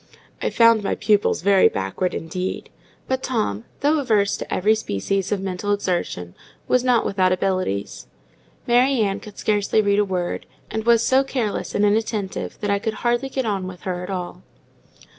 [0.41, 2.71] I found my pupils very backward, indeed;
[3.07, 6.33] but Tom, though averse to every species of mental exertion,
[6.67, 8.07] was not without abilities.
[8.65, 12.79] Mary Ann could scarcely read a word, and was so careless and inattentive that I
[12.79, 14.41] could hardly get on with her at all.